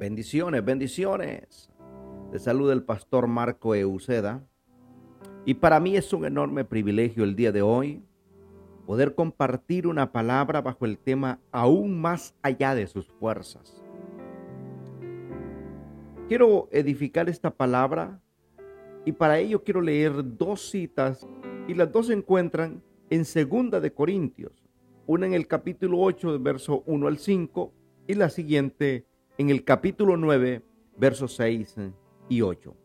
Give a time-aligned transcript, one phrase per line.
[0.00, 1.68] Bendiciones, bendiciones.
[2.32, 4.42] De salud el pastor Marco Euceda.
[5.44, 8.02] Y para mí es un enorme privilegio el día de hoy
[8.86, 13.84] poder compartir una palabra bajo el tema aún más allá de sus fuerzas.
[16.28, 18.22] Quiero edificar esta palabra
[19.04, 21.28] y para ello quiero leer dos citas
[21.68, 24.66] y las dos se encuentran en Segunda de Corintios,
[25.06, 27.74] una en el capítulo 8, verso 1 al 5
[28.06, 29.09] y la siguiente
[29.40, 30.60] en el capítulo 9,
[30.98, 31.76] versos 6
[32.28, 32.76] y 8.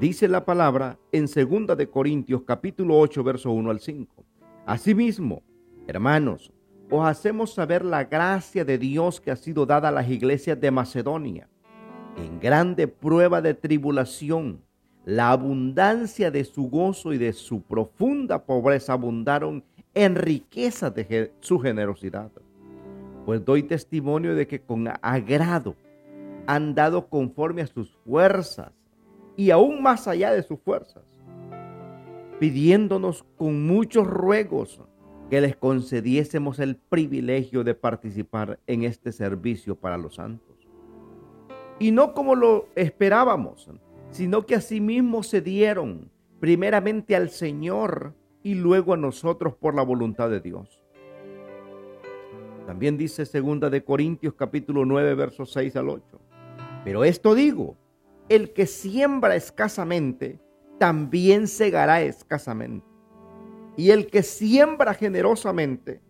[0.00, 4.24] Dice la palabra en segunda de Corintios capítulo 8, verso 1 al 5.
[4.66, 5.44] Asimismo,
[5.86, 6.52] hermanos,
[6.90, 10.72] os hacemos saber la gracia de Dios que ha sido dada a las iglesias de
[10.72, 11.48] Macedonia.
[12.16, 14.64] En grande prueba de tribulación,
[15.04, 19.62] la abundancia de su gozo y de su profunda pobreza abundaron
[19.94, 22.32] en riqueza de su generosidad.
[23.24, 25.76] Pues doy testimonio de que con agrado
[26.46, 28.72] han dado conforme a sus fuerzas
[29.36, 31.04] y aún más allá de sus fuerzas,
[32.38, 34.80] pidiéndonos con muchos ruegos
[35.30, 40.56] que les concediésemos el privilegio de participar en este servicio para los santos.
[41.78, 43.70] Y no como lo esperábamos,
[44.10, 46.10] sino que asimismo se dieron
[46.40, 50.82] primeramente al Señor y luego a nosotros por la voluntad de Dios.
[52.66, 56.19] También dice segunda de Corintios capítulo 9 versos 6 al 8.
[56.84, 57.76] Pero esto digo,
[58.28, 60.40] el que siembra escasamente,
[60.78, 62.86] también segará escasamente.
[63.76, 66.00] Y el que siembra generosamente,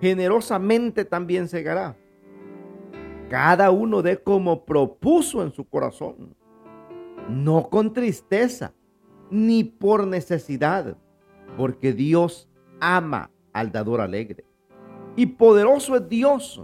[0.00, 1.96] generosamente también segará.
[3.30, 6.34] Cada uno de como propuso en su corazón,
[7.28, 8.74] no con tristeza,
[9.30, 10.96] ni por necesidad,
[11.56, 12.48] porque Dios
[12.80, 14.44] ama al dador alegre.
[15.16, 16.62] Y poderoso es Dios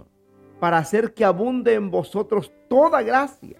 [0.59, 3.57] para hacer que abunde en vosotros toda gracia,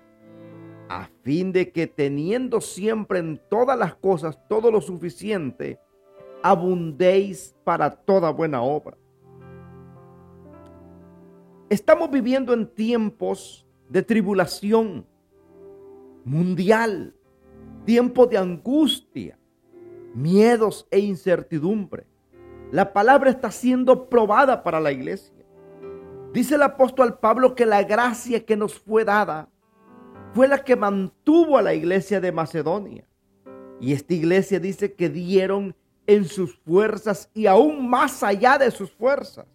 [0.90, 5.80] a fin de que teniendo siempre en todas las cosas todo lo suficiente,
[6.42, 8.98] abundéis para toda buena obra.
[11.70, 15.06] Estamos viviendo en tiempos de tribulación
[16.24, 17.14] mundial,
[17.86, 19.38] tiempos de angustia,
[20.14, 22.06] miedos e incertidumbre.
[22.72, 25.37] La palabra está siendo probada para la iglesia.
[26.34, 29.50] Dice el apóstol Pablo que la gracia que nos fue dada
[30.34, 33.06] fue la que mantuvo a la iglesia de Macedonia.
[33.80, 38.92] Y esta iglesia dice que dieron en sus fuerzas y aún más allá de sus
[38.92, 39.46] fuerzas.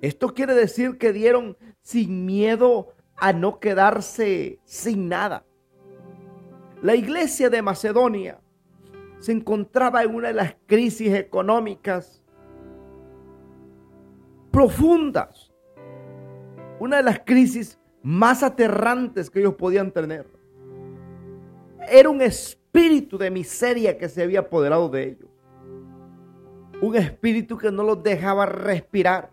[0.00, 5.44] Esto quiere decir que dieron sin miedo a no quedarse sin nada.
[6.82, 8.40] La iglesia de Macedonia
[9.18, 12.22] se encontraba en una de las crisis económicas
[14.54, 15.52] profundas.
[16.78, 20.26] Una de las crisis más aterrantes que ellos podían tener.
[21.88, 25.28] Era un espíritu de miseria que se había apoderado de ellos.
[26.80, 29.30] Un espíritu que no los dejaba respirar.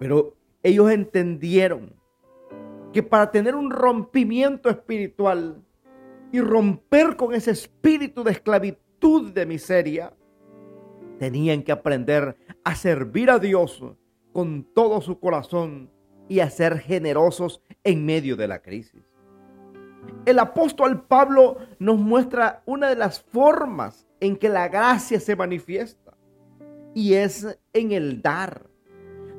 [0.00, 1.94] Pero ellos entendieron
[2.92, 5.62] que para tener un rompimiento espiritual
[6.32, 10.12] y romper con ese espíritu de esclavitud de miseria,
[11.18, 13.82] tenían que aprender a servir a Dios
[14.32, 15.90] con todo su corazón
[16.28, 19.02] y a ser generosos en medio de la crisis.
[20.24, 26.16] El apóstol Pablo nos muestra una de las formas en que la gracia se manifiesta
[26.94, 28.68] y es en el dar.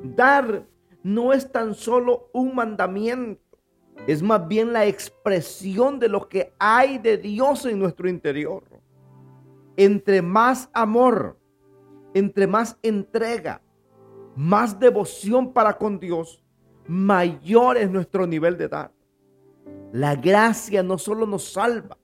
[0.02, 0.66] Dar
[1.02, 3.42] no es tan solo un mandamiento,
[4.06, 8.64] es más bien la expresión de lo que hay de Dios en nuestro interior.
[9.76, 11.39] Entre más amor,
[12.14, 13.62] entre más entrega,
[14.36, 16.44] más devoción para con Dios,
[16.86, 18.92] mayor es nuestro nivel de dar.
[19.92, 21.98] La gracia no solo nos salva,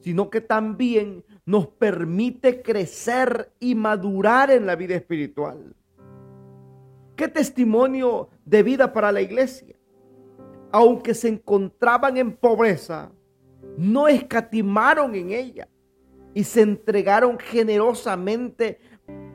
[0.00, 5.74] sino que también nos permite crecer y madurar en la vida espiritual.
[7.16, 9.76] ¿Qué testimonio de vida para la iglesia?
[10.72, 13.12] Aunque se encontraban en pobreza,
[13.78, 15.68] no escatimaron en ella
[16.34, 18.80] y se entregaron generosamente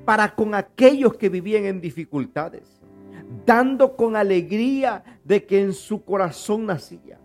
[0.09, 2.81] para con aquellos que vivían en dificultades,
[3.45, 7.19] dando con alegría de que en su corazón nacía.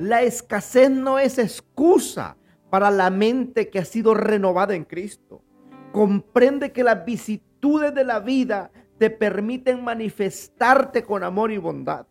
[0.00, 2.38] La escasez no es excusa
[2.70, 5.42] para la mente que ha sido renovada en Cristo.
[5.92, 12.06] Comprende que las vicitudes de la vida te permiten manifestarte con amor y bondad.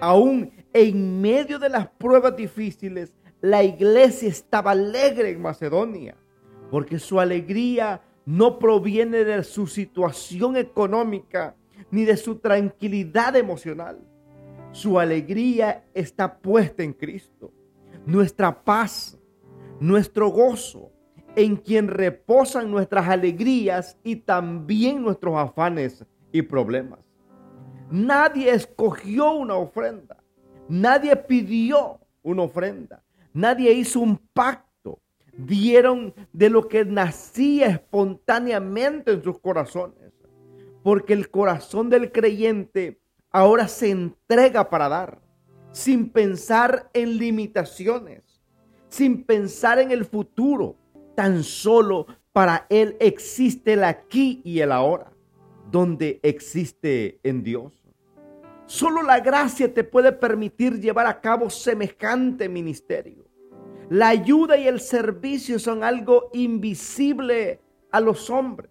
[0.00, 6.16] Aún en medio de las pruebas difíciles, la iglesia estaba alegre en Macedonia,
[6.68, 8.00] porque su alegría
[8.30, 11.56] no proviene de su situación económica
[11.90, 13.98] ni de su tranquilidad emocional,
[14.72, 17.52] Su alegría está puesta en Cristo.
[18.06, 19.18] Nuestra paz,
[19.80, 20.92] nuestro gozo,
[21.34, 27.00] en quien reposan nuestras alegrías y también nuestros afanes y problemas.
[27.90, 30.22] Nadie escogió una ofrenda.
[30.68, 33.02] Nadie pidió una ofrenda.
[33.32, 34.69] Nadie hizo un pacto.
[35.36, 40.12] Dieron de lo que nacía espontáneamente en sus corazones.
[40.82, 43.00] Porque el corazón del creyente
[43.30, 45.20] ahora se entrega para dar,
[45.72, 48.42] sin pensar en limitaciones,
[48.88, 50.76] sin pensar en el futuro.
[51.14, 55.12] Tan solo para él existe el aquí y el ahora,
[55.70, 57.74] donde existe en Dios.
[58.66, 63.29] Solo la gracia te puede permitir llevar a cabo semejante ministerio.
[63.90, 67.60] La ayuda y el servicio son algo invisible
[67.90, 68.70] a los hombres,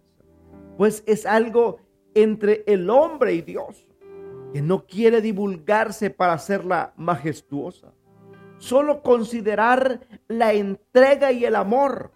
[0.77, 1.81] pues es algo
[2.13, 3.85] entre el hombre y Dios,
[4.53, 7.91] que no quiere divulgarse para hacerla majestuosa.
[8.59, 12.13] Solo considerar la entrega y el amor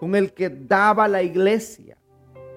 [0.00, 1.98] con el que daba la iglesia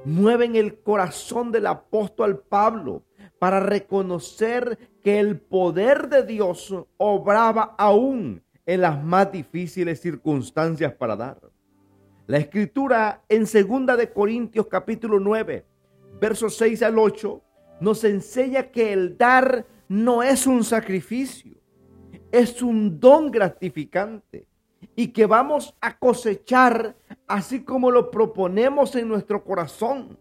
[0.06, 3.04] mueven el corazón del apóstol Pablo
[3.38, 11.16] para reconocer que el poder de Dios obraba aún en las más difíciles circunstancias para
[11.16, 11.40] dar.
[12.28, 15.66] La escritura en segunda de Corintios capítulo 9,
[16.22, 17.42] versos 6 al 8
[17.82, 21.58] nos enseña que el dar no es un sacrificio,
[22.32, 24.48] es un don gratificante
[24.96, 26.96] y que vamos a cosechar
[27.28, 30.18] así como lo proponemos en nuestro corazón,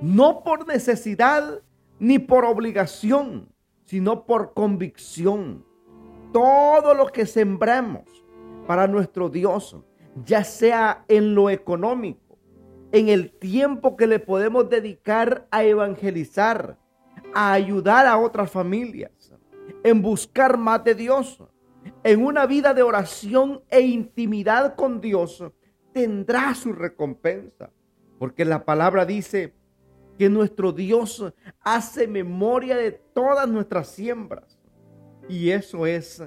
[0.00, 1.62] no por necesidad,
[1.98, 3.48] ni por obligación,
[3.84, 5.64] sino por convicción.
[6.34, 8.02] Todo lo que sembramos
[8.66, 9.76] para nuestro Dios,
[10.24, 12.36] ya sea en lo económico,
[12.90, 16.76] en el tiempo que le podemos dedicar a evangelizar,
[17.32, 19.32] a ayudar a otras familias,
[19.84, 21.40] en buscar más de Dios,
[22.02, 25.40] en una vida de oración e intimidad con Dios,
[25.92, 27.70] tendrá su recompensa.
[28.18, 29.54] Porque la palabra dice,
[30.18, 31.24] que nuestro Dios
[31.60, 34.53] hace memoria de todas nuestras siembras.
[35.28, 36.22] Y eso es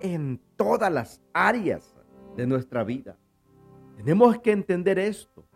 [0.00, 1.94] en todas las áreas
[2.36, 3.16] de nuestra vida.
[3.96, 5.46] Tenemos que entender esto.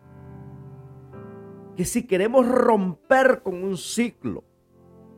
[1.75, 4.43] Que si queremos romper con un ciclo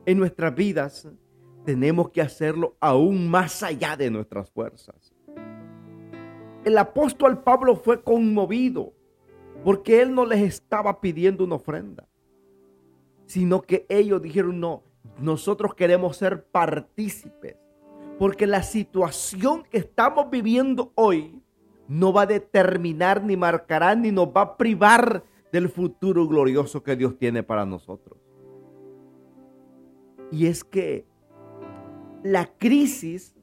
[0.06, 1.08] en nuestras vidas,
[1.64, 5.14] tenemos que hacerlo aún más allá de nuestras fuerzas.
[6.64, 8.92] El apóstol Pablo fue conmovido
[9.64, 12.08] porque él no les estaba pidiendo una ofrenda
[13.28, 14.82] sino que ellos dijeron, no,
[15.20, 17.56] nosotros queremos ser partícipes,
[18.18, 21.40] porque la situación que estamos viviendo hoy
[21.86, 26.96] no va a determinar, ni marcará, ni nos va a privar del futuro glorioso que
[26.96, 28.18] Dios tiene para nosotros.
[30.30, 31.06] Y es que
[32.22, 33.34] la crisis,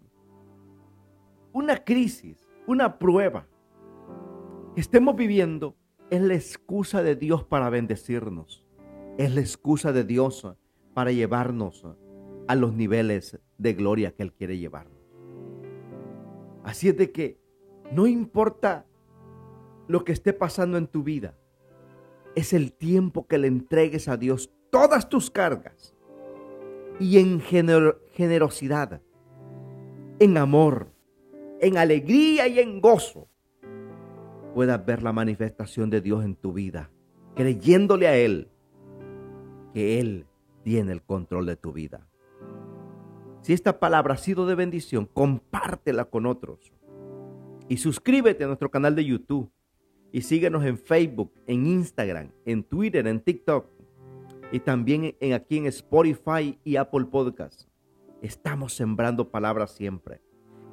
[1.54, 3.48] una crisis, una prueba
[4.75, 5.75] que estemos viviendo,
[6.12, 8.66] es la excusa de Dios para bendecirnos
[9.18, 10.48] es la excusa de Dios
[10.94, 11.86] para llevarnos
[12.47, 14.94] a los niveles de gloria que Él quiere llevarnos.
[16.63, 17.39] Así es de que
[17.92, 18.86] no importa
[19.88, 21.38] lo que esté pasando en tu vida,
[22.36, 25.96] es el tiempo que le entregues a Dios todas tus cargas
[27.00, 29.01] y en generosidad,
[30.19, 30.91] en amor,
[31.62, 33.29] en alegría y en gozo,
[34.53, 36.89] puedas ver la manifestación de Dios en tu vida,
[37.36, 38.50] creyéndole a Él
[39.74, 40.25] que Él
[40.63, 42.08] tiene el control de tu vida.
[43.45, 46.73] Si esta palabra ha sido de bendición, compártela con otros.
[47.69, 49.51] Y suscríbete a nuestro canal de YouTube.
[50.11, 53.67] Y síguenos en Facebook, en Instagram, en Twitter, en TikTok.
[54.51, 57.69] Y también en, aquí en Spotify y Apple Podcasts.
[58.23, 60.23] Estamos sembrando palabras siempre.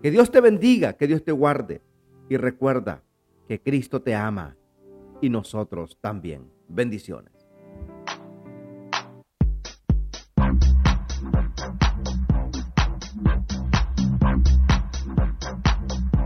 [0.03, 1.83] Que Dios te bendiga, que Dios te guarde.
[2.31, 3.05] Y recuerda
[3.49, 4.57] que Cristo te ama
[5.21, 6.51] y nosotros también.
[6.69, 7.42] Bendiciones.